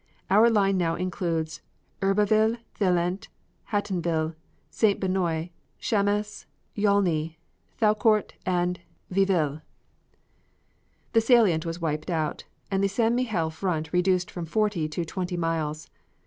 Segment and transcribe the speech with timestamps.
[0.31, 1.61] Our line now includes
[2.01, 3.27] Herbeville, Thillet,
[3.69, 4.33] Hattonville,
[4.71, 4.99] St.
[4.99, 7.37] Benoit, Xammes, Jaulny,
[7.79, 8.79] Thiaucourt and
[9.13, 9.61] Vieville."
[11.13, 13.15] The salient was wiped out, and the St.
[13.15, 15.87] Mihiel front reduced from forty to twenty miles.